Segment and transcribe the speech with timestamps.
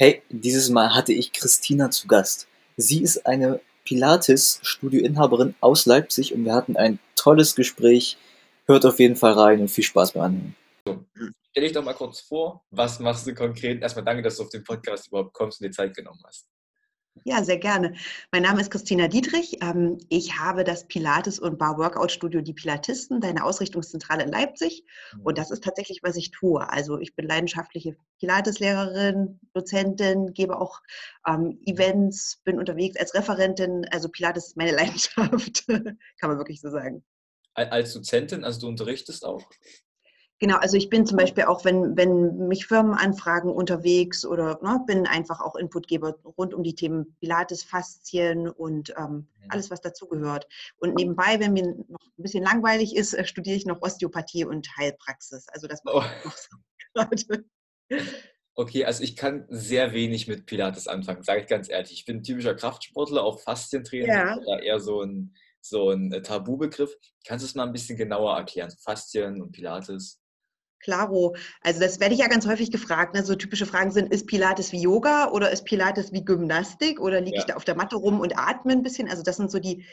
[0.00, 2.46] Hey, dieses Mal hatte ich Christina zu Gast.
[2.76, 8.16] Sie ist eine Pilates-Studioinhaberin aus Leipzig und wir hatten ein tolles Gespräch.
[8.66, 10.54] Hört auf jeden Fall rein und viel Spaß beim Anhören.
[11.50, 13.82] Stell dich doch mal kurz vor, was machst du konkret?
[13.82, 16.46] Erstmal danke, dass du auf den Podcast überhaupt kommst und dir Zeit genommen hast.
[17.24, 17.94] Ja, sehr gerne.
[18.32, 19.58] Mein Name ist Christina Dietrich.
[19.62, 24.84] Ähm, ich habe das Pilates- und Bar-Workout-Studio Die Pilatisten, deine Ausrichtungszentrale in Leipzig.
[25.22, 26.68] Und das ist tatsächlich, was ich tue.
[26.68, 30.80] Also ich bin leidenschaftliche Pilates-Lehrerin, Dozentin, gebe auch
[31.26, 33.86] ähm, Events, bin unterwegs als Referentin.
[33.90, 37.04] Also Pilates ist meine Leidenschaft, kann man wirklich so sagen.
[37.54, 39.42] Als Dozentin, also du unterrichtest auch?
[40.40, 44.80] Genau, also ich bin zum Beispiel auch, wenn, wenn mich Firmen anfragen unterwegs oder ne,
[44.86, 49.26] bin einfach auch Inputgeber rund um die Themen Pilates, Faszien und ähm, mhm.
[49.48, 50.46] alles, was dazugehört.
[50.78, 54.68] Und nebenbei, wenn mir noch ein bisschen langweilig ist, äh, studiere ich noch Osteopathie und
[54.76, 55.48] Heilpraxis.
[55.48, 56.04] Also das oh.
[56.24, 56.56] noch so
[56.94, 57.44] gerade.
[58.54, 61.92] Okay, also ich kann sehr wenig mit Pilates anfangen, sage ich ganz ehrlich.
[61.92, 64.36] Ich bin ein typischer Kraftsportler, auch Faszientrainer, ja.
[64.38, 66.94] oder eher so ein, so ein äh, Tabubegriff.
[67.26, 68.70] Kannst du es mal ein bisschen genauer erklären?
[68.70, 70.20] Faszien und Pilates?
[70.80, 71.34] Klaro.
[71.62, 73.14] Also das werde ich ja ganz häufig gefragt.
[73.14, 73.24] Ne?
[73.24, 77.36] So typische Fragen sind, ist Pilates wie Yoga oder ist Pilates wie Gymnastik oder liege
[77.36, 77.40] ja.
[77.40, 79.08] ich da auf der Matte rum und atme ein bisschen?
[79.08, 79.84] Also das sind so die,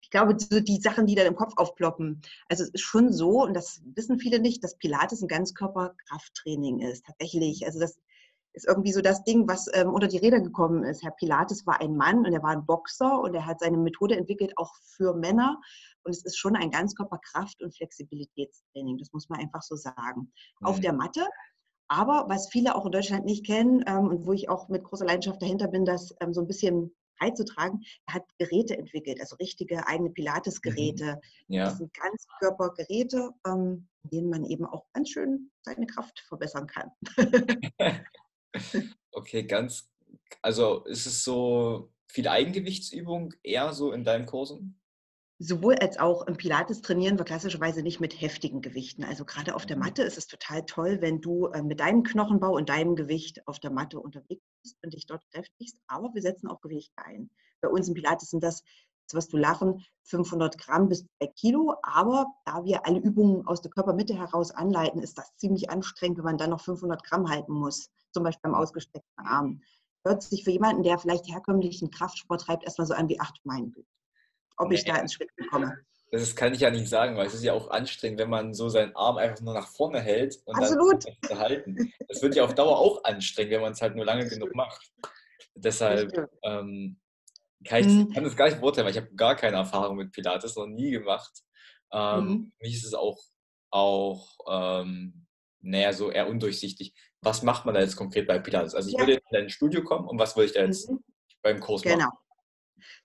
[0.00, 2.22] ich glaube, so die Sachen, die dann im Kopf aufploppen.
[2.48, 7.04] Also es ist schon so, und das wissen viele nicht, dass Pilates ein Ganzkörperkrafttraining ist.
[7.04, 7.66] Tatsächlich.
[7.66, 7.98] Also das
[8.58, 11.02] ist irgendwie so das Ding, was ähm, unter die Räder gekommen ist.
[11.02, 14.16] Herr Pilates war ein Mann und er war ein Boxer und er hat seine Methode
[14.16, 15.60] entwickelt, auch für Männer.
[16.02, 18.98] Und es ist schon ein Ganzkörperkraft- und Flexibilitätstraining.
[18.98, 20.32] Das muss man einfach so sagen.
[20.60, 20.66] Mhm.
[20.66, 21.24] Auf der Matte.
[21.86, 25.06] Aber was viele auch in Deutschland nicht kennen ähm, und wo ich auch mit großer
[25.06, 29.86] Leidenschaft dahinter bin, das ähm, so ein bisschen beizutragen, er hat Geräte entwickelt, also richtige
[29.86, 31.20] eigene Pilates-Geräte.
[31.46, 31.54] Mhm.
[31.54, 31.64] Ja.
[31.66, 36.90] Das sind Ganzkörpergeräte, ähm, denen man eben auch ganz schön seine Kraft verbessern kann.
[39.12, 39.90] okay, ganz,
[40.42, 44.80] also ist es so viel Eigengewichtsübung eher so in deinen Kursen?
[45.40, 49.04] Sowohl als auch im Pilates trainieren wir klassischerweise nicht mit heftigen Gewichten.
[49.04, 49.84] Also gerade auf der mhm.
[49.84, 53.60] Matte ist es total toll, wenn du äh, mit deinem Knochenbau und deinem Gewicht auf
[53.60, 55.78] der Matte unterwegs bist und dich dort kräftigst.
[55.86, 57.30] Aber wir setzen auch Gewichte ein.
[57.60, 58.64] Bei uns im Pilates sind das,
[59.14, 61.74] was du lachen, 500 Gramm bis 2 Kilo.
[61.82, 66.24] Aber da wir alle Übungen aus der Körpermitte heraus anleiten, ist das ziemlich anstrengend, wenn
[66.24, 67.90] man dann noch 500 Gramm halten muss.
[68.12, 69.60] Zum Beispiel beim ausgestreckten Arm.
[70.04, 73.70] Hört sich für jemanden, der vielleicht herkömmlichen Kraftsport treibt, erstmal so an wie acht Meine
[73.70, 73.88] Güte
[74.58, 75.78] ob ich da ins Schwitzen komme.
[76.10, 78.68] Das kann ich ja nicht sagen, weil es ist ja auch anstrengend, wenn man so
[78.70, 81.04] seinen Arm einfach nur nach vorne hält und Absolut.
[81.04, 81.92] dann zu halten.
[82.08, 84.90] Das wird ja auf Dauer auch anstrengend, wenn man es halt nur lange genug macht.
[85.54, 86.98] Deshalb ähm,
[87.64, 88.12] kann ich mhm.
[88.12, 90.90] kann das gar nicht beurteilen, weil ich habe gar keine Erfahrung mit Pilates, noch nie
[90.90, 91.42] gemacht.
[91.92, 92.52] Ähm, mhm.
[92.60, 93.18] Mich ist es auch,
[93.70, 95.26] auch ähm,
[95.60, 96.94] naja, so eher undurchsichtig.
[97.20, 98.74] Was macht man da jetzt konkret bei Pilates?
[98.74, 99.00] Also ich ja.
[99.00, 101.00] würde in dein Studio kommen und was würde ich da jetzt mhm.
[101.42, 101.98] beim Kurs machen?
[101.98, 102.10] Genau.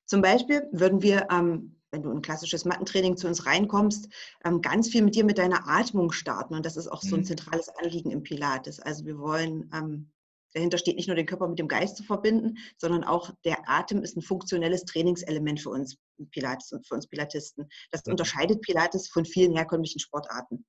[0.06, 4.10] Zum Beispiel würden wir, ähm, wenn du in klassisches Mattentraining zu uns reinkommst,
[4.46, 6.54] ähm, ganz viel mit dir mit deiner Atmung starten.
[6.54, 7.26] Und das ist auch so ein mhm.
[7.26, 8.80] zentrales Anliegen im Pilates.
[8.80, 10.12] Also wir wollen, ähm,
[10.54, 14.04] dahinter steht nicht nur den Körper mit dem Geist zu verbinden, sondern auch der Atem
[14.04, 15.98] ist ein funktionelles Trainingselement für uns
[16.32, 17.68] Pilates und für uns Pilatisten.
[17.92, 20.66] Das unterscheidet Pilates von vielen herkömmlichen Sportarten.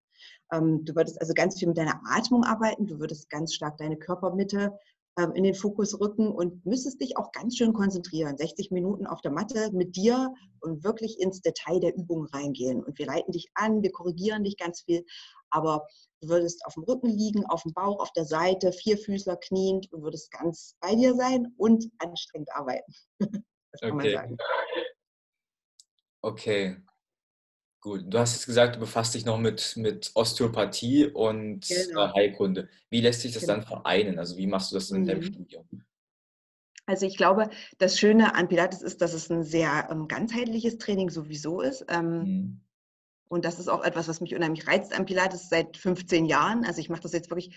[0.52, 3.96] Ähm, du würdest also ganz viel mit deiner Atmung arbeiten, du würdest ganz stark deine
[3.96, 4.72] Körpermitte
[5.16, 8.36] in den Fokus rücken und müsstest dich auch ganz schön konzentrieren.
[8.36, 12.82] 60 Minuten auf der Matte mit dir und wirklich ins Detail der Übung reingehen.
[12.82, 15.04] Und wir leiten dich an, wir korrigieren dich ganz viel,
[15.50, 15.86] aber
[16.20, 20.02] du würdest auf dem Rücken liegen, auf dem Bauch, auf der Seite, Vierfüßler kniend und
[20.02, 22.92] würdest ganz bei dir sein und anstrengend arbeiten.
[23.20, 23.94] das kann okay.
[23.94, 24.36] man sagen.
[26.22, 26.76] Okay,
[27.84, 32.14] Gut, du hast jetzt gesagt, du befasst dich noch mit, mit Osteopathie und äh, genau.
[32.14, 32.66] Heilkunde.
[32.88, 33.56] Wie lässt sich das genau.
[33.56, 34.18] dann vereinen?
[34.18, 35.06] Also wie machst du das in mhm.
[35.06, 35.68] deinem Studium?
[36.86, 41.10] Also ich glaube, das Schöne an Pilates ist, dass es ein sehr ähm, ganzheitliches Training
[41.10, 41.84] sowieso ist.
[41.90, 42.60] Ähm, mhm.
[43.28, 46.64] Und das ist auch etwas, was mich unheimlich reizt an Pilates seit 15 Jahren.
[46.64, 47.54] Also ich mache das jetzt wirklich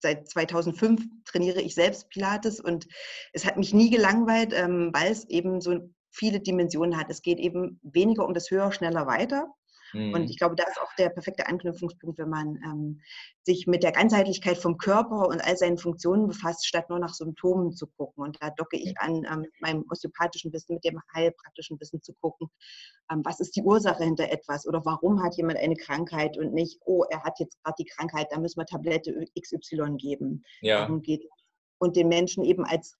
[0.00, 2.88] seit 2005 trainiere ich selbst Pilates und
[3.32, 5.78] es hat mich nie gelangweilt, ähm, weil es eben so
[6.10, 7.08] viele Dimensionen hat.
[7.08, 9.54] Es geht eben weniger um das Höher, schneller, weiter,
[9.92, 10.14] Mhm.
[10.14, 13.00] Und ich glaube, da ist auch der perfekte Anknüpfungspunkt, wenn man ähm,
[13.42, 17.72] sich mit der Ganzheitlichkeit vom Körper und all seinen Funktionen befasst, statt nur nach Symptomen
[17.72, 18.24] zu gucken.
[18.24, 22.12] Und da docke ich an ähm, mit meinem osteopathischen Wissen, mit dem heilpraktischen Wissen zu
[22.20, 22.48] gucken,
[23.10, 26.78] ähm, was ist die Ursache hinter etwas oder warum hat jemand eine Krankheit und nicht,
[26.84, 30.44] oh, er hat jetzt gerade die Krankheit, da müssen wir Tablette XY geben.
[30.60, 30.80] Ja.
[30.80, 31.24] Darum geht
[31.78, 32.96] und den Menschen eben als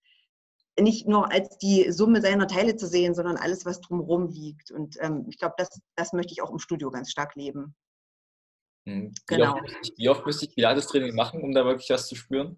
[0.79, 4.71] nicht nur als die Summe seiner Teile zu sehen, sondern alles, was drumherum liegt.
[4.71, 7.75] Und ähm, ich glaube, das, das möchte ich auch im Studio ganz stark leben.
[8.87, 9.13] Hm.
[9.29, 9.55] Wie genau.
[9.55, 12.57] Oft ich, wie oft müsste ich Pilates-Training machen, um da wirklich was zu spüren?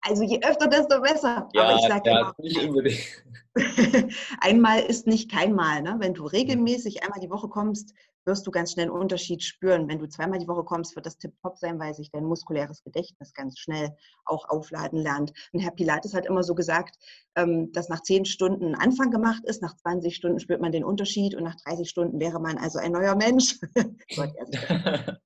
[0.00, 1.48] Also je öfter, desto besser.
[1.52, 3.24] Ja, Aber ich sage ja, immer, nicht unbedingt.
[4.40, 5.82] einmal ist nicht kein Mal.
[5.82, 5.96] Ne?
[5.98, 7.94] Wenn du regelmäßig einmal die Woche kommst,
[8.28, 9.88] wirst du ganz schnell einen Unterschied spüren.
[9.88, 13.32] Wenn du zweimal die Woche kommst, wird das tipptopp sein, weil sich dein muskuläres Gedächtnis
[13.32, 13.90] ganz schnell
[14.24, 15.32] auch aufladen lernt.
[15.52, 16.96] Und Herr Pilates hat immer so gesagt,
[17.34, 20.84] ähm, dass nach zehn Stunden ein Anfang gemacht ist, nach 20 Stunden spürt man den
[20.84, 23.58] Unterschied und nach 30 Stunden wäre man also ein neuer Mensch.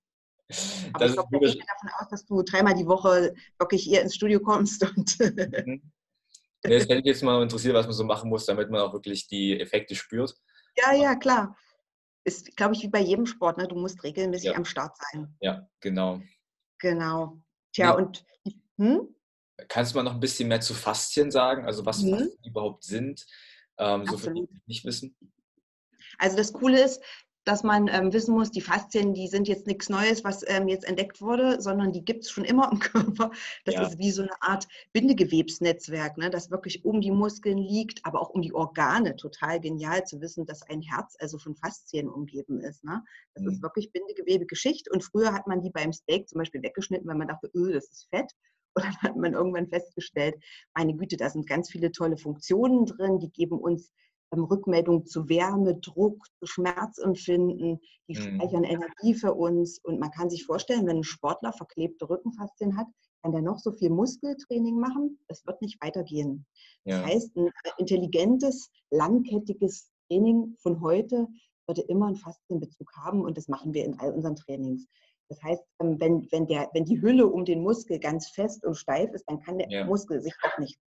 [0.92, 4.14] Aber ich glaube, ich gehe davon aus, dass du dreimal die Woche wirklich hier ins
[4.14, 4.82] Studio kommst.
[4.96, 5.82] Und mhm.
[6.62, 9.26] Das hätte ich jetzt mal interessiert, was man so machen muss, damit man auch wirklich
[9.26, 10.34] die Effekte spürt.
[10.76, 11.56] Ja, ja, klar.
[12.24, 13.58] Ist, glaube ich, wie bei jedem Sport.
[13.58, 13.66] Ne?
[13.66, 14.56] Du musst regelmäßig ja.
[14.56, 15.34] am Start sein.
[15.40, 16.20] Ja, genau.
[16.78, 17.40] Genau.
[17.72, 18.02] Tja, nee.
[18.02, 18.24] und.
[18.78, 19.14] Hm?
[19.68, 21.66] Kannst du mal noch ein bisschen mehr zu Faszien sagen?
[21.66, 22.10] Also, was mhm.
[22.10, 23.26] Faszien überhaupt sind?
[23.78, 25.16] Ähm, so für die, die nicht wissen.
[26.18, 27.02] Also, das Coole ist,
[27.44, 30.84] dass man ähm, wissen muss, die Faszien, die sind jetzt nichts Neues, was ähm, jetzt
[30.84, 33.30] entdeckt wurde, sondern die gibt es schon immer im Körper.
[33.64, 33.86] Das ja.
[33.86, 38.30] ist wie so eine Art Bindegewebsnetzwerk, ne, das wirklich um die Muskeln liegt, aber auch
[38.30, 39.16] um die Organe.
[39.16, 42.84] Total genial zu wissen, dass ein Herz also von Faszien umgeben ist.
[42.84, 43.02] Ne?
[43.34, 43.50] Das mhm.
[43.50, 44.90] ist wirklich Bindegewebe-Geschichte.
[44.92, 47.90] Und früher hat man die beim Steak zum Beispiel weggeschnitten, weil man dachte, öh, das
[47.90, 48.32] ist Fett.
[48.74, 50.36] Und dann hat man irgendwann festgestellt,
[50.74, 53.92] meine Güte, da sind ganz viele tolle Funktionen drin, die geben uns
[54.40, 58.36] Rückmeldung zu Wärme, Druck, zu Schmerzempfinden, die mhm.
[58.36, 59.78] speichern Energie für uns.
[59.82, 62.86] Und man kann sich vorstellen, wenn ein Sportler verklebte Rückenfaszien hat,
[63.22, 66.44] kann der noch so viel Muskeltraining machen, das wird nicht weitergehen.
[66.84, 67.02] Ja.
[67.02, 71.28] Das heißt, ein intelligentes, langkettiges Training von heute
[71.66, 74.86] würde immer einen Faszienbezug haben und das machen wir in all unseren Trainings.
[75.28, 78.74] Das heißt, ähm, wenn, wenn, der, wenn die Hülle um den Muskel ganz fest und
[78.74, 79.84] steif ist, dann kann der ja.
[79.84, 80.78] Muskel sich auch nicht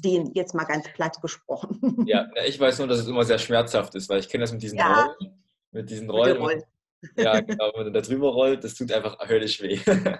[0.00, 1.80] den jetzt mal ganz platt gesprochen.
[2.06, 4.62] Ja, ich weiß nur, dass es immer sehr schmerzhaft ist, weil ich kenne das mit
[4.62, 5.04] diesen ja.
[5.04, 5.42] Rollen.
[5.72, 6.36] Mit diesen Rollen.
[6.36, 6.62] Rollen.
[7.16, 9.78] Ja, genau, wenn man da drüber rollt, das tut einfach höllisch weh.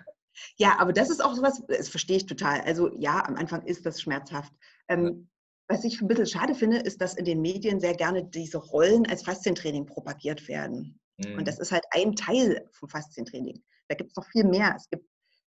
[0.56, 2.60] Ja, aber das ist auch sowas, das verstehe ich total.
[2.62, 4.52] Also ja, am Anfang ist das schmerzhaft.
[4.88, 5.28] Ähm,
[5.68, 9.06] was ich ein bisschen schade finde, ist, dass in den Medien sehr gerne diese Rollen
[9.06, 10.98] als Faszientraining propagiert werden.
[11.18, 11.38] Mhm.
[11.38, 13.62] Und das ist halt ein Teil vom Faszientraining.
[13.88, 14.74] Da gibt es noch viel mehr.
[14.76, 15.06] Es gibt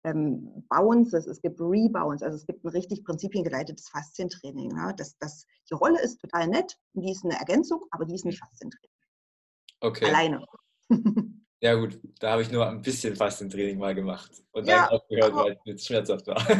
[0.04, 4.68] ähm, Bounces, es gibt Rebounds, also es gibt ein richtig prinzipiengeleitetes Faszientraining.
[4.68, 4.94] Ne?
[4.96, 8.38] Das, das, die Rolle ist total nett, die ist eine Ergänzung, aber die ist nicht
[8.38, 8.96] Faszientraining.
[9.80, 10.06] Okay.
[10.06, 10.44] Alleine.
[11.60, 15.34] Ja gut, da habe ich nur ein bisschen Faszientraining mal gemacht und ja, dann aufgehört,
[15.34, 16.38] weil es schmerzhaft war.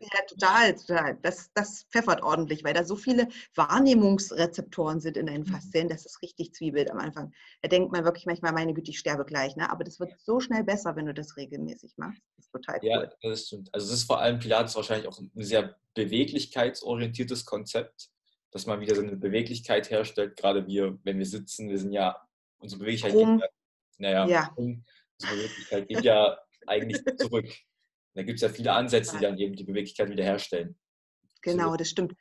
[0.00, 1.18] ja, total, total.
[1.22, 3.26] Das, das pfeffert ordentlich, weil da so viele
[3.56, 5.52] Wahrnehmungsrezeptoren sind in deinen mhm.
[5.52, 7.32] Faszien, das ist richtig Zwiebelt am Anfang.
[7.62, 9.56] Da denkt man wirklich manchmal, meine Güte, ich sterbe gleich.
[9.56, 9.68] Ne?
[9.68, 12.22] Aber das wird so schnell besser, wenn du das regelmäßig machst.
[12.36, 12.88] Das ist total cool.
[12.88, 13.74] Ja, das stimmt.
[13.74, 18.10] Also es ist vor allem Pilates wahrscheinlich auch ein sehr beweglichkeitsorientiertes Konzept,
[18.52, 22.16] dass man wieder so eine Beweglichkeit herstellt, gerade wir, wenn wir sitzen, wir sind ja,
[22.58, 23.38] unsere Beweglichkeit Rum.
[23.38, 23.50] geht
[23.98, 24.52] naja, ja.
[24.56, 24.82] unsere
[25.18, 27.48] Beweglichkeit geht ja eigentlich zurück.
[28.14, 30.78] Da gibt es ja viele Ansätze, die dann eben die Beweglichkeit wiederherstellen.
[31.42, 31.76] Genau, so.
[31.76, 32.14] das stimmt.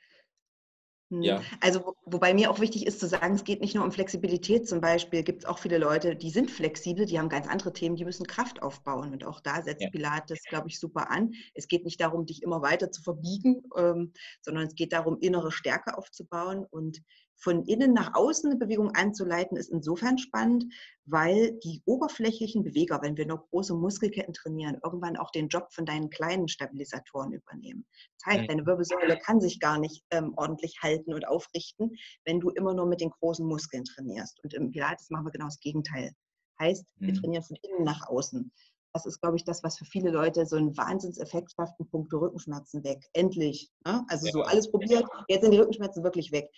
[1.11, 1.21] Hm.
[1.21, 1.41] Ja.
[1.61, 4.67] Also, wo, wobei mir auch wichtig ist zu sagen, es geht nicht nur um Flexibilität.
[4.67, 7.95] Zum Beispiel gibt es auch viele Leute, die sind flexibel, die haben ganz andere Themen,
[7.95, 9.13] die müssen Kraft aufbauen.
[9.13, 9.89] Und auch da setzt ja.
[9.89, 11.33] Pilates, glaube ich, super an.
[11.53, 15.51] Es geht nicht darum, dich immer weiter zu verbiegen, ähm, sondern es geht darum, innere
[15.51, 16.65] Stärke aufzubauen.
[16.69, 17.03] Und
[17.37, 20.65] von innen nach außen eine Bewegung anzuleiten, ist insofern spannend,
[21.05, 25.85] weil die oberflächlichen Beweger, wenn wir nur große Muskelketten trainieren, irgendwann auch den Job von
[25.85, 27.85] deinen kleinen Stabilisatoren übernehmen.
[28.19, 28.47] Das heißt, mhm.
[28.47, 31.91] deine Wirbelsäule kann sich gar nicht ähm, ordentlich halten und aufrichten,
[32.25, 34.43] wenn du immer nur mit den großen Muskeln trainierst.
[34.43, 36.11] Und im Pilates machen wir genau das Gegenteil.
[36.59, 37.21] Heißt, wir mhm.
[37.21, 38.51] trainieren von innen nach außen.
[38.93, 42.17] Das ist, glaube ich, das, was für viele Leute so einen Wahnsinnseffekt schafft, in puncto
[42.17, 43.03] Rückenschmerzen weg.
[43.11, 43.69] Endlich.
[43.85, 44.05] Ne?
[44.07, 44.31] Also ja.
[44.31, 46.49] so alles probiert, jetzt sind die Rückenschmerzen wirklich weg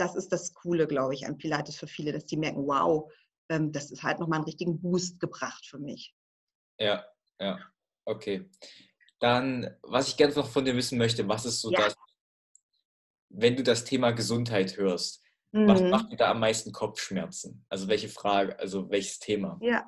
[0.00, 3.10] das ist das Coole, glaube ich, an Pilates für viele, dass die merken, wow,
[3.48, 6.14] ähm, das ist halt nochmal einen richtigen Boost gebracht für mich.
[6.78, 7.04] Ja,
[7.38, 7.58] ja,
[8.04, 8.48] okay.
[9.18, 11.80] Dann, was ich ganz noch von dir wissen möchte, was ist so ja.
[11.80, 11.96] das,
[13.28, 15.68] wenn du das Thema Gesundheit hörst, mhm.
[15.68, 17.64] was macht dir da am meisten Kopfschmerzen?
[17.68, 19.58] Also welche Frage, also welches Thema?
[19.60, 19.86] Ja.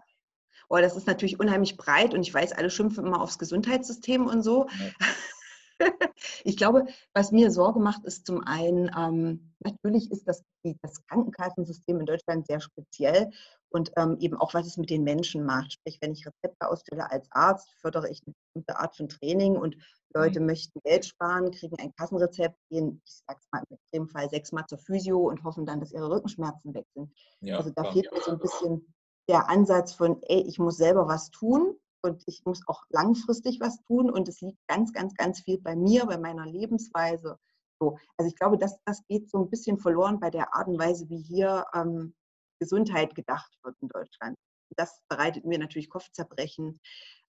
[0.69, 4.43] Oh, das ist natürlich unheimlich breit und ich weiß, alle schimpfen immer aufs Gesundheitssystem und
[4.43, 4.67] so.
[4.79, 4.91] Ja.
[6.45, 10.43] ich glaube, was mir Sorge macht, ist zum einen, ähm, natürlich ist das,
[10.83, 13.31] das Krankenkassensystem in Deutschland sehr speziell
[13.71, 15.73] und ähm, eben auch, was es mit den Menschen macht.
[15.73, 19.77] Sprich, wenn ich Rezepte ausstelle als Arzt, fördere ich eine bestimmte Art von Training und
[20.15, 20.47] Leute mhm.
[20.47, 25.19] möchten Geld sparen, kriegen ein Kassenrezept, gehen, ich sag's mal im Extremfall, sechsmal zur Physio
[25.19, 27.11] und hoffen dann, dass ihre Rückenschmerzen weg sind.
[27.41, 27.93] Ja, also da klar.
[27.95, 28.95] fehlt mir so ein bisschen
[29.29, 33.83] der Ansatz von, ey, ich muss selber was tun und ich muss auch langfristig was
[33.85, 37.39] tun und es liegt ganz, ganz, ganz viel bei mir, bei meiner Lebensweise.
[37.81, 37.99] So.
[38.17, 41.09] Also ich glaube, das, das geht so ein bisschen verloren bei der Art und Weise,
[41.09, 42.15] wie hier ähm,
[42.61, 44.37] Gesundheit gedacht wird in Deutschland.
[44.77, 46.81] Das bereitet mir natürlich Kopfzerbrechen.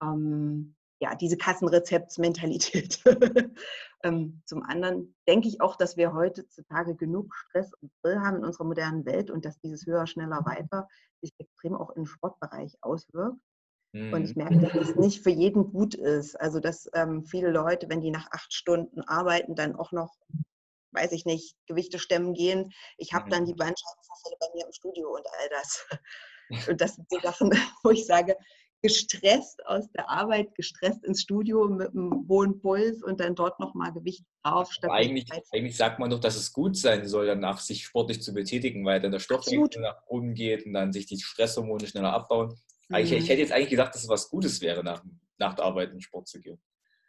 [0.02, 3.02] Ähm, ja, diese Kassenrezeptsmentalität.
[4.02, 8.44] ähm, zum anderen denke ich auch, dass wir heutzutage genug Stress und Drill haben in
[8.44, 10.88] unserer modernen Welt und dass dieses höher, schneller, weiter
[11.20, 13.38] sich extrem auch im Sportbereich auswirkt.
[13.92, 14.12] Mhm.
[14.12, 14.44] Und ich mhm.
[14.44, 16.36] merke, dass es nicht für jeden gut ist.
[16.40, 20.14] Also, dass ähm, viele Leute, wenn die nach acht Stunden arbeiten, dann auch noch,
[20.92, 22.70] weiß ich nicht, Gewichte stemmen gehen.
[22.96, 23.30] Ich habe mhm.
[23.30, 25.86] dann die Bandscheibenvorfälle bei mir im Studio und all das.
[26.66, 27.50] Und das sind so Sachen,
[27.82, 28.34] wo ich sage,
[28.82, 33.92] gestresst aus der Arbeit, gestresst ins Studio mit einem hohen Puls und dann dort nochmal
[33.92, 34.70] Gewicht drauf.
[34.82, 38.84] Eigentlich, eigentlich, sagt man doch, dass es gut sein soll, danach sich sportlich zu betätigen,
[38.84, 42.54] weil dann der Stoffwechsel nach oben geht und dann sich die Stresshormone schneller abbauen.
[42.88, 42.96] Mhm.
[42.96, 45.02] Ich, ich, hätte jetzt eigentlich gedacht, dass es was Gutes wäre, nach,
[45.38, 46.60] nach der Arbeit in Sport zu gehen.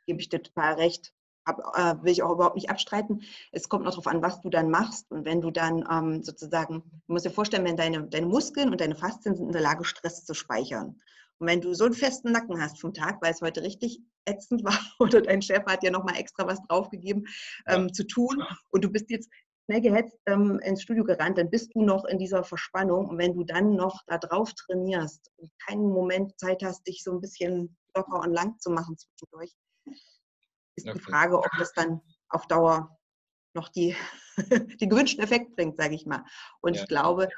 [0.05, 1.13] Gebe ich dir total recht.
[1.45, 3.24] Ab, äh, will ich auch überhaupt nicht abstreiten.
[3.51, 5.09] Es kommt noch darauf an, was du dann machst.
[5.12, 8.81] Und wenn du dann ähm, sozusagen, du musst dir vorstellen, wenn deine, deine Muskeln und
[8.81, 11.01] deine Faszien sind in der Lage, Stress zu speichern.
[11.39, 14.63] Und wenn du so einen festen Nacken hast vom Tag, weil es heute richtig ätzend
[14.65, 17.27] war oder dein Chef hat dir nochmal extra was draufgegeben
[17.67, 19.29] ähm, zu tun und du bist jetzt
[19.70, 23.08] schnell gehetzt ähm, ins Studio gerannt, dann bist du noch in dieser Verspannung.
[23.08, 27.12] Und wenn du dann noch da drauf trainierst und keinen Moment Zeit hast, dich so
[27.12, 29.54] ein bisschen locker und lang zu machen zwischendurch,
[30.76, 30.98] ist okay.
[30.98, 32.98] die Frage, ob das dann auf Dauer
[33.54, 33.96] noch die,
[34.82, 36.26] den gewünschten Effekt bringt, sage ich mal.
[36.62, 36.82] Und ja.
[36.82, 37.30] ich glaube,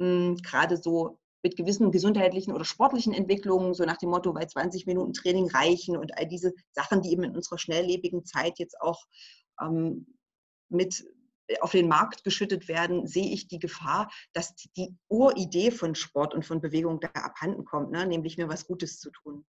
[0.00, 4.86] hm, gerade so mit gewissen gesundheitlichen oder sportlichen Entwicklungen, so nach dem Motto, weil 20
[4.86, 9.04] Minuten Training reichen und all diese Sachen, die eben in unserer schnelllebigen Zeit jetzt auch
[9.60, 10.06] ähm,
[10.70, 11.04] mit
[11.60, 16.44] auf den Markt geschüttet werden, sehe ich die Gefahr, dass die Uridee von Sport und
[16.44, 18.06] von Bewegung da abhanden kommt, ne?
[18.06, 19.44] nämlich mir was Gutes zu tun.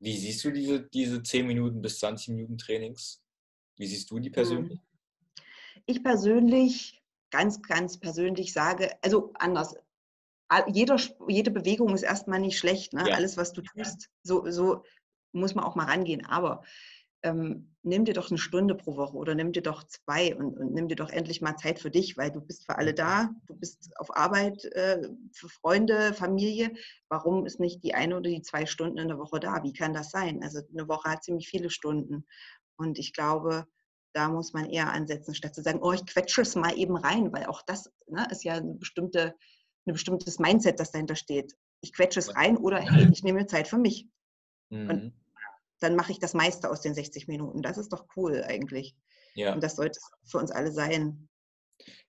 [0.00, 3.22] Wie siehst du diese, diese 10 Minuten bis 20 Minuten Trainings?
[3.76, 4.80] Wie siehst du die persönlich?
[5.86, 9.76] Ich persönlich, ganz, ganz persönlich sage, also anders,
[10.66, 12.92] jeder, jede Bewegung ist erstmal nicht schlecht.
[12.92, 13.08] Ne?
[13.08, 13.14] Ja.
[13.14, 14.84] Alles, was du tust, so, so
[15.32, 16.26] muss man auch mal rangehen.
[16.26, 16.62] Aber
[17.22, 20.72] ähm, nimm dir doch eine Stunde pro Woche oder nimm dir doch zwei und, und,
[20.72, 23.54] nimm dir doch endlich mal Zeit für dich, weil du bist für alle da, du
[23.54, 26.72] bist auf Arbeit, äh, für Freunde, Familie.
[27.08, 29.62] Warum ist nicht die eine oder die zwei Stunden in der Woche da?
[29.62, 30.42] Wie kann das sein?
[30.42, 32.26] Also eine Woche hat ziemlich viele Stunden.
[32.76, 33.66] Und ich glaube,
[34.14, 37.32] da muss man eher ansetzen, statt zu sagen, oh, ich quetsche es mal eben rein,
[37.32, 39.34] weil auch das ne, ist ja eine bestimmte
[39.86, 41.56] ein bestimmtes Mindset, das dahinter steht.
[41.80, 44.08] Ich quetsche es rein oder hey, ich nehme Zeit für mich.
[44.70, 44.90] Mhm.
[44.90, 45.12] Und
[45.82, 47.62] dann mache ich das meiste aus den 60 Minuten.
[47.62, 48.96] Das ist doch cool eigentlich.
[49.34, 49.54] Ja.
[49.54, 51.28] Und das sollte für uns alle sein.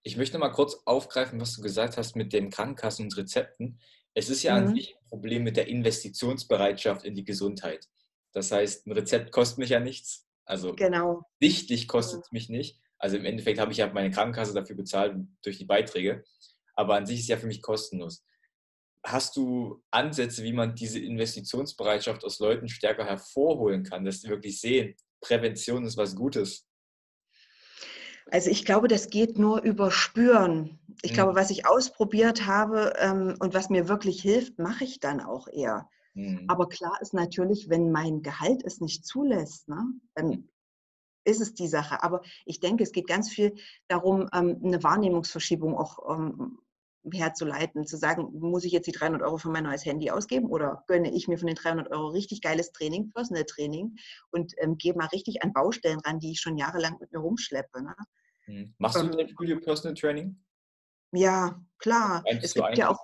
[0.04, 3.80] Ich möchte mal kurz aufgreifen, was du gesagt hast mit den Krankenkassen und Rezepten.
[4.14, 4.68] Es ist ja mhm.
[4.68, 7.88] an sich ein Problem mit der Investitionsbereitschaft in die Gesundheit.
[8.34, 10.28] Das heißt, ein Rezept kostet mich ja nichts.
[10.46, 11.24] Also genau.
[11.40, 12.80] sichtlich kostet es mich nicht.
[13.00, 16.24] Also im Endeffekt habe ich ja meine Krankenkasse dafür bezahlt durch die Beiträge
[16.76, 18.24] aber an sich ist es ja für mich kostenlos.
[19.06, 24.62] Hast du Ansätze, wie man diese Investitionsbereitschaft aus Leuten stärker hervorholen kann, dass sie wirklich
[24.62, 26.66] sehen, Prävention ist was Gutes?
[28.32, 30.80] Also ich glaube, das geht nur über Spüren.
[31.02, 31.16] Ich mhm.
[31.16, 35.48] glaube, was ich ausprobiert habe ähm, und was mir wirklich hilft, mache ich dann auch
[35.48, 35.90] eher.
[36.14, 36.46] Mhm.
[36.48, 39.84] Aber klar ist natürlich, wenn mein Gehalt es nicht zulässt, ne,
[40.16, 40.50] dann mhm.
[41.26, 42.02] ist es die Sache.
[42.04, 43.56] Aber ich denke, es geht ganz viel
[43.88, 46.60] darum, ähm, eine Wahrnehmungsverschiebung auch ähm,
[47.12, 50.84] herzuleiten, zu sagen, muss ich jetzt die 300 Euro für mein neues Handy ausgeben oder
[50.88, 53.96] gönne ich mir von den 300 Euro richtig geiles Training, Personal Training
[54.32, 57.84] und ähm, gehe mal richtig an Baustellen ran, die ich schon jahrelang mit mir rumschleppe.
[57.84, 57.96] Ne?
[58.46, 58.74] Hm.
[58.78, 60.42] Machst du mit dem Studio Personal Training?
[61.12, 62.24] Ja, klar.
[62.28, 63.00] Eins es gibt ja auch.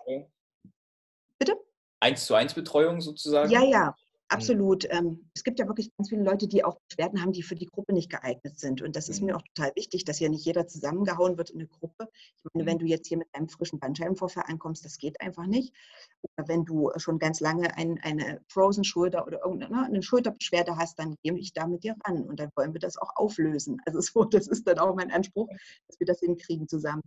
[1.37, 1.55] Bitte?
[1.99, 3.51] Eins zu eins Betreuung sozusagen?
[3.51, 3.95] Ja, ja.
[4.29, 4.35] Mhm.
[4.35, 4.85] Absolut.
[4.91, 7.65] Ähm, es gibt ja wirklich ganz viele Leute, die auch Beschwerden haben, die für die
[7.65, 8.81] Gruppe nicht geeignet sind.
[8.81, 9.39] Und das ist mir mhm.
[9.39, 12.07] auch total wichtig, dass hier nicht jeder zusammengehauen wird in eine Gruppe.
[12.37, 12.81] Ich meine, wenn mhm.
[12.81, 15.73] du jetzt hier mit einem frischen Bandscheibenvorfall ankommst, das geht einfach nicht.
[16.21, 20.99] Oder wenn du schon ganz lange ein, eine Frozen Schulter oder irgendeine ne, Schulterbeschwerde hast,
[20.99, 23.77] dann gehe ich da mit dir ran und dann wollen wir das auch auflösen.
[23.89, 25.47] Also so, das ist dann auch mein Anspruch,
[25.87, 27.01] dass wir das hinkriegen zusammen.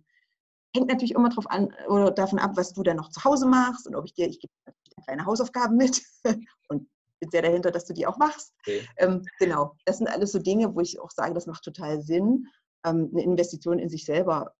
[0.74, 3.86] Hängt natürlich immer drauf an oder davon ab, was du dann noch zu Hause machst
[3.86, 4.72] und ob ich dir, ich gebe dir
[5.04, 6.02] kleine Hausaufgaben mit
[6.68, 6.88] und
[7.22, 8.52] bin sehr dahinter, dass du die auch machst.
[8.60, 8.86] Okay.
[8.98, 12.48] Ähm, genau, das sind alles so Dinge, wo ich auch sage, das macht total Sinn,
[12.84, 14.52] ähm, eine Investition in sich selber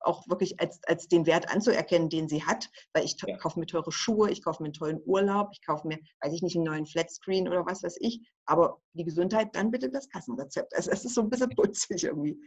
[0.00, 3.36] auch wirklich als, als den Wert anzuerkennen, den sie hat, weil ich ja.
[3.38, 6.42] kaufe mir teure Schuhe, ich kaufe mir einen tollen Urlaub, ich kaufe mir, weiß ich
[6.42, 10.74] nicht, einen neuen Flatscreen oder was weiß ich, aber die Gesundheit, dann bitte das Kassenrezept.
[10.74, 12.38] Also es ist so ein bisschen putzig irgendwie.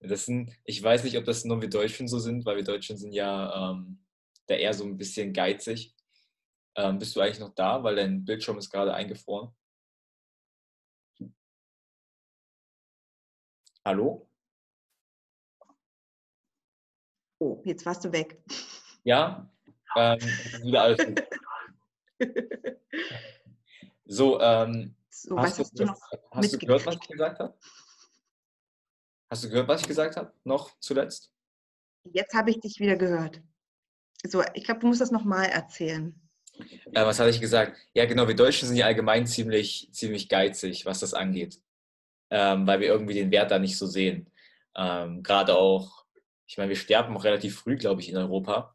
[0.00, 2.96] Das sind, ich weiß nicht, ob das nur wir Deutschen so sind, weil wir Deutschen
[2.96, 4.04] sind ja ähm,
[4.46, 5.94] da eher so ein bisschen geizig.
[6.74, 9.54] Ähm, bist du eigentlich noch da, weil dein Bildschirm ist gerade eingefroren?
[13.84, 14.28] Hallo?
[17.38, 18.40] Oh, jetzt warst du weg.
[19.02, 19.50] Ja,
[19.96, 20.20] ähm,
[20.62, 21.22] wieder alles gut.
[24.04, 27.58] So, ähm, so hast, was du, hast, du, hast du gehört, was ich gesagt habe?
[29.30, 30.32] Hast du gehört, was ich gesagt habe?
[30.44, 31.32] Noch zuletzt?
[32.04, 33.42] Jetzt habe ich dich wieder gehört.
[34.24, 36.21] So, ich glaube, du musst das nochmal erzählen.
[36.92, 37.76] Ja, was hatte ich gesagt?
[37.94, 41.60] Ja, genau, wir Deutschen sind ja allgemein ziemlich, ziemlich geizig, was das angeht.
[42.30, 44.30] Ähm, weil wir irgendwie den Wert da nicht so sehen.
[44.76, 46.04] Ähm, Gerade auch,
[46.46, 48.74] ich meine, wir sterben auch relativ früh, glaube ich, in Europa,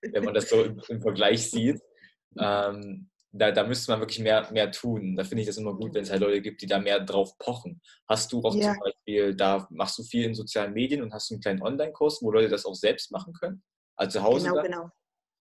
[0.00, 1.80] wenn man das so im, im Vergleich sieht.
[2.38, 5.16] Ähm, da, da müsste man wirklich mehr, mehr tun.
[5.16, 7.36] Da finde ich das immer gut, wenn es halt Leute gibt, die da mehr drauf
[7.38, 7.80] pochen.
[8.08, 8.72] Hast du auch ja.
[8.72, 12.22] zum Beispiel, da machst du viel in sozialen Medien und hast du einen kleinen Online-Kurs,
[12.22, 13.62] wo Leute das auch selbst machen können?
[13.96, 14.48] Also zu Hause?
[14.48, 14.64] Genau, dann?
[14.64, 14.90] genau.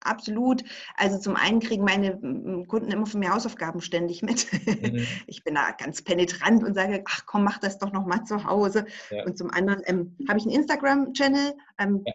[0.03, 0.65] Absolut.
[0.97, 2.19] Also zum einen kriegen meine
[2.67, 4.47] Kunden immer von mir Hausaufgaben ständig mit.
[4.53, 5.07] Mhm.
[5.27, 8.45] Ich bin da ganz penetrant und sage, ach komm, mach das doch noch mal zu
[8.45, 8.87] Hause.
[9.11, 9.25] Ja.
[9.25, 12.13] Und zum anderen ähm, habe ich einen Instagram-Channel, ähm, ja,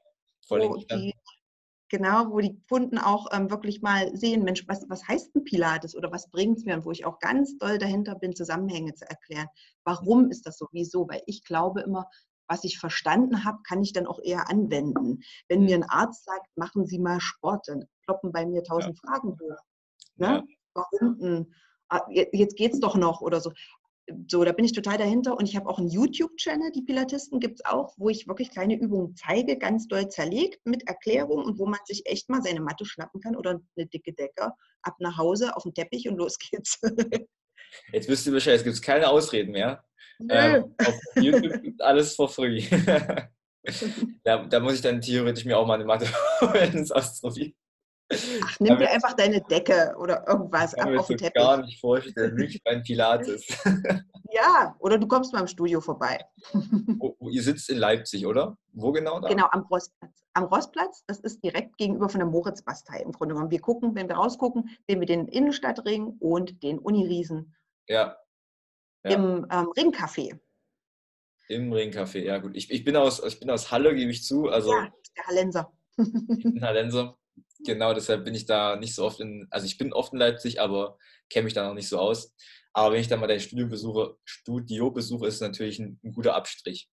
[0.49, 1.13] wo die
[1.89, 5.95] Genau, wo die Kunden auch ähm, wirklich mal sehen, Mensch, was, was heißt ein Pilates
[5.95, 6.75] oder was bringt es mir?
[6.75, 9.47] Und wo ich auch ganz doll dahinter bin, Zusammenhänge zu erklären.
[9.83, 10.67] Warum ist das so?
[10.71, 11.07] Wieso?
[11.07, 12.09] Weil ich glaube immer,
[12.47, 15.21] was ich verstanden habe, kann ich dann auch eher anwenden.
[15.47, 19.09] Wenn mir ein Arzt sagt, machen Sie mal Sport, dann kloppen bei mir tausend ja.
[19.09, 19.59] Fragen hoch.
[20.15, 20.27] Ne?
[20.27, 20.43] Ja.
[20.73, 21.53] Warum?
[21.89, 23.51] Ah, jetzt geht es doch noch oder so
[24.27, 27.59] so, da bin ich total dahinter und ich habe auch einen YouTube-Channel, die Pilatisten gibt
[27.59, 31.65] es auch, wo ich wirklich kleine Übungen zeige, ganz doll zerlegt mit Erklärung und wo
[31.65, 34.51] man sich echt mal seine Matte schnappen kann oder eine dicke Decke,
[34.83, 36.79] ab nach Hause auf den Teppich und los geht's.
[37.91, 39.83] Jetzt wisst ihr Bescheid, es gibt keine Ausreden mehr.
[40.29, 42.63] Ähm, auf YouTube gibt alles for free.
[44.23, 46.07] da, da, muss ich dann theoretisch mir auch mal eine Matte
[46.41, 47.53] holen ins Ausprobieren.
[48.11, 51.33] Ach, nimm dir einfach deine Decke oder irgendwas ab auf den Teppich.
[51.41, 53.47] Gar nicht vorstellen, nicht beim Pilates.
[54.31, 56.23] ja, oder du kommst mal im Studio vorbei.
[56.99, 58.57] oh, oh, ihr sitzt in Leipzig, oder?
[58.73, 59.27] Wo genau da?
[59.27, 60.23] Genau, am Rossplatz.
[60.33, 63.51] Am Rossplatz, das ist direkt gegenüber von der Moritz-Bastei im Grunde genommen.
[63.51, 67.55] Wir gucken, wenn wir rausgucken, sehen wir den Innenstadtring und den Uniriesen.
[67.87, 68.17] Ja.
[69.05, 69.15] Ja.
[69.15, 70.39] Im ähm, Ringcafé.
[71.47, 72.55] Im Ringcafé, ja gut.
[72.55, 74.47] Ich, ich, bin aus, ich bin aus Halle, gebe ich zu.
[74.47, 75.73] Also, ja, der Hallenser.
[75.97, 77.17] ich bin Hallenser.
[77.65, 80.59] Genau, deshalb bin ich da nicht so oft in, also ich bin oft in Leipzig,
[80.59, 80.97] aber
[81.29, 82.33] kenne mich da noch nicht so aus.
[82.73, 86.11] Aber wenn ich dann mal dein Studio besuche, Studio besuche, ist es natürlich ein, ein
[86.11, 86.89] guter Abstrich.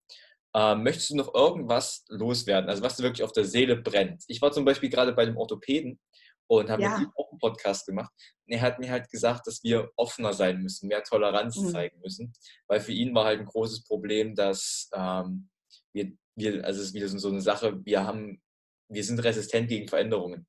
[0.55, 4.25] Ähm, möchtest du noch irgendwas loswerden, also was dir wirklich auf der Seele brennt?
[4.29, 6.01] Ich war zum Beispiel gerade bei dem Orthopäden
[6.49, 6.99] und habe ja.
[6.99, 8.13] mit ihm auch einen Podcast gemacht.
[8.47, 11.71] Und er hat mir halt gesagt, dass wir offener sein müssen, mehr Toleranz mhm.
[11.71, 12.33] zeigen müssen,
[12.67, 15.49] weil für ihn war halt ein großes Problem, dass ähm,
[15.93, 18.43] wir, wir, also es ist wieder so eine Sache, wir haben,
[18.89, 20.47] wir sind resistent gegen Veränderungen.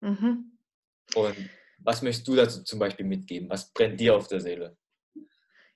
[0.00, 0.58] Mhm.
[1.14, 3.48] Und was möchtest du dazu zum Beispiel mitgeben?
[3.50, 4.76] Was brennt dir auf der Seele?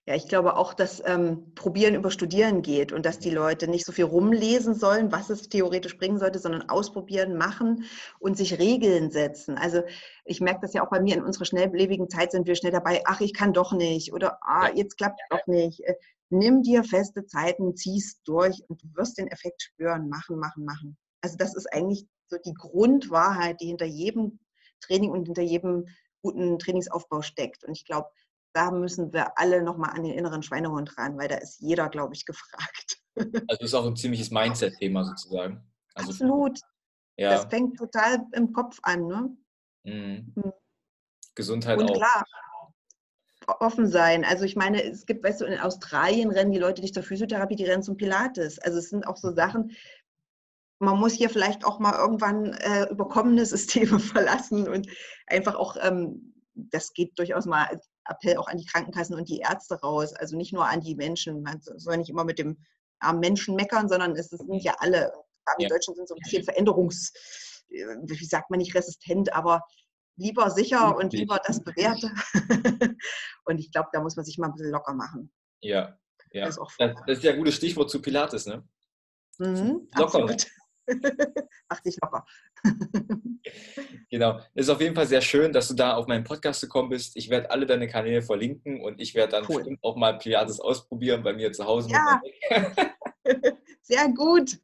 [0.08, 3.84] Ja, ich glaube auch, dass ähm, Probieren über Studieren geht und dass die Leute nicht
[3.84, 7.84] so viel rumlesen sollen, was es theoretisch bringen sollte, sondern ausprobieren, machen
[8.18, 9.58] und sich Regeln setzen.
[9.58, 9.82] Also
[10.24, 13.02] ich merke das ja auch bei mir in unserer schnelllebigen Zeit sind wir schnell dabei,
[13.04, 15.80] ach, ich kann doch nicht oder ah, jetzt klappt doch nicht.
[15.80, 15.96] Äh,
[16.30, 20.08] nimm dir feste Zeiten, zieh's durch und du wirst den Effekt spüren.
[20.08, 20.96] Machen, machen, machen.
[21.20, 24.38] Also das ist eigentlich so die Grundwahrheit, die hinter jedem
[24.80, 25.84] Training und hinter jedem
[26.22, 27.62] guten Trainingsaufbau steckt.
[27.64, 28.08] Und ich glaube,
[28.52, 32.14] da müssen wir alle nochmal an den inneren Schweinehund ran, weil da ist jeder, glaube
[32.14, 32.98] ich, gefragt.
[33.48, 35.68] Also ist auch ein ziemliches Mindset-Thema sozusagen.
[35.94, 36.60] Also, Absolut.
[37.16, 37.30] Ja.
[37.30, 39.08] Das fängt total im Kopf an.
[39.08, 39.36] Ne?
[39.82, 40.32] Mhm.
[40.36, 40.52] mhm.
[41.34, 41.96] Gesundheit Und auch.
[41.96, 42.24] klar,
[43.60, 44.24] offen sein.
[44.24, 47.56] Also ich meine, es gibt, weißt du, in Australien rennen die Leute nicht zur Physiotherapie,
[47.56, 48.58] die rennen zum Pilates.
[48.58, 49.72] Also es sind auch so Sachen,
[50.80, 54.88] man muss hier vielleicht auch mal irgendwann äh, überkommene Systeme verlassen und
[55.26, 59.80] einfach auch, ähm, das geht durchaus mal Appell auch an die Krankenkassen und die Ärzte
[59.80, 61.42] raus, also nicht nur an die Menschen.
[61.42, 62.58] Man soll nicht immer mit dem
[63.00, 65.12] armen Menschen meckern, sondern es sind ja alle.
[65.58, 65.68] Die ja.
[65.68, 67.12] Deutschen sind so ein bisschen Veränderungs,
[67.70, 69.62] äh, wie sagt man nicht resistent, aber
[70.16, 72.10] lieber sicher und lieber das Bewährte.
[73.44, 75.32] und ich glaube, da muss man sich mal ein bisschen locker machen.
[75.60, 75.98] Ja,
[76.32, 76.44] ja.
[76.44, 78.66] Das ist, das ist ja ein gutes Stichwort zu Pilates, ne?
[79.38, 80.24] Mhm, locker.
[80.24, 80.46] Absolut.
[81.68, 82.24] Mach dich locker.
[84.10, 84.40] genau.
[84.54, 87.16] Es ist auf jeden Fall sehr schön, dass du da auf meinen Podcast gekommen bist.
[87.16, 89.56] Ich werde alle deine Kanäle verlinken und ich werde dann cool.
[89.56, 91.90] bestimmt auch mal Pilates ausprobieren bei mir zu Hause.
[91.90, 92.20] Ja.
[93.82, 94.58] sehr gut.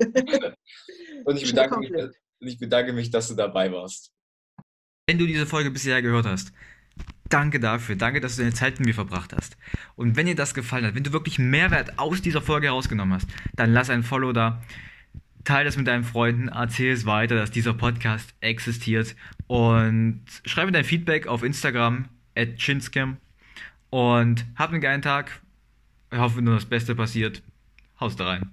[1.25, 4.13] und ich bedanke, mich, und ich bedanke mich, dass du dabei warst.
[5.07, 6.53] Wenn du diese Folge bisher gehört hast,
[7.29, 7.97] danke dafür.
[7.97, 9.57] Danke, dass du deine Zeit mit mir verbracht hast.
[9.97, 13.29] Und wenn dir das gefallen hat, wenn du wirklich Mehrwert aus dieser Folge herausgenommen hast,
[13.55, 14.63] dann lass ein Follow da
[15.45, 19.15] teile das mit deinen Freunden, erzähl es weiter, dass dieser Podcast existiert
[19.47, 23.19] und schreibe dein Feedback auf Instagram at chinscam
[23.91, 25.41] und hab einen geilen Tag.
[26.11, 27.43] Ich hoffe nur das Beste passiert.
[28.01, 28.51] Haust da rein.